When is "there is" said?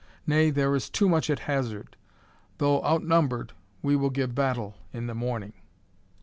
0.49-0.89